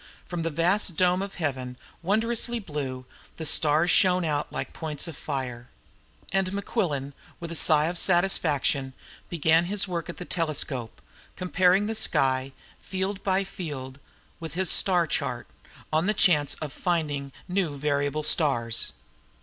From 0.25 0.41
the 0.41 0.49
vast 0.49 0.97
dome 0.97 1.21
of 1.21 1.35
heaven, 1.35 1.77
wondrously 2.01 2.57
blue, 2.57 3.05
the 3.35 3.45
stars 3.45 3.91
shone 3.91 4.25
out 4.25 4.51
like 4.51 4.73
points 4.73 5.07
of 5.07 5.15
fire. 5.15 5.69
And 6.31 6.51
Mequillen, 6.51 7.13
with 7.39 7.51
a 7.51 7.55
sigh 7.55 7.85
of 7.85 7.99
satisfaction, 7.99 8.93
began 9.29 9.65
his 9.65 9.87
work 9.87 10.09
at 10.09 10.17
the 10.17 10.25
telescope, 10.25 11.03
comparing 11.35 11.85
the 11.85 11.93
sky, 11.93 12.51
field 12.79 13.21
by 13.21 13.43
field, 13.43 13.99
with 14.39 14.55
his 14.55 14.71
star 14.71 15.05
chart, 15.05 15.45
on 15.93 16.07
the 16.07 16.15
chance 16.15 16.55
of 16.55 16.73
finding 16.73 17.31
new 17.47 17.77
variable 17.77 18.23
stars. 18.23 18.93